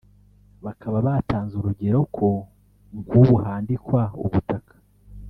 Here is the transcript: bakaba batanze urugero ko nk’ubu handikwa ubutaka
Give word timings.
bakaba 0.65 0.97
batanze 1.07 1.53
urugero 1.57 1.99
ko 2.15 2.27
nk’ubu 3.01 3.35
handikwa 3.43 4.01
ubutaka 4.25 4.73